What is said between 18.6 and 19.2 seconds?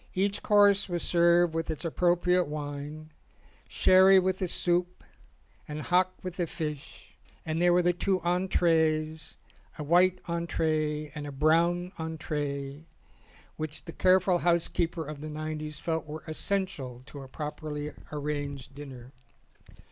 dinner.